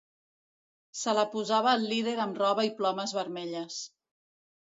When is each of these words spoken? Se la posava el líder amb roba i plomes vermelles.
Se 1.01 1.13
la 1.17 1.25
posava 1.33 1.73
el 1.81 1.85
líder 1.91 2.15
amb 2.25 2.41
roba 2.45 2.65
i 2.69 2.73
plomes 2.81 3.15
vermelles. 3.19 3.79